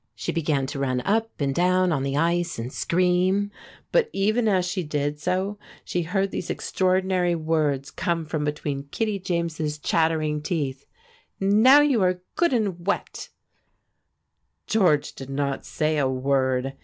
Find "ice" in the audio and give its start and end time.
2.17-2.57